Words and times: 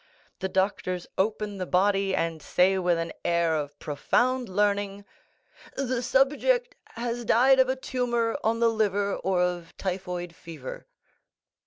The 0.39 0.49
doctors 0.49 1.05
open 1.15 1.59
the 1.59 1.67
body 1.67 2.15
and 2.15 2.41
say 2.41 2.75
with 2.79 2.97
an 2.97 3.11
air 3.23 3.55
of 3.55 3.77
profound 3.77 4.49
learning, 4.49 5.05
'The 5.77 6.01
subject 6.01 6.73
has 6.95 7.23
died 7.23 7.59
of 7.59 7.69
a 7.69 7.75
tumor 7.75 8.35
on 8.43 8.59
the 8.59 8.69
liver, 8.69 9.13
or 9.17 9.43
of 9.43 9.77
typhoid 9.77 10.33
fever! 10.33 10.87